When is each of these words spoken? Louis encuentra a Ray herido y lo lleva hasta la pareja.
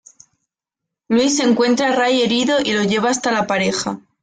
Louis 1.09 1.39
encuentra 1.41 1.89
a 1.89 1.95
Ray 1.95 2.23
herido 2.23 2.57
y 2.59 2.73
lo 2.73 2.81
lleva 2.81 3.11
hasta 3.11 3.31
la 3.31 3.45
pareja. 3.45 3.99